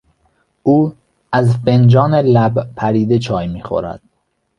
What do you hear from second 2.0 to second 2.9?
لب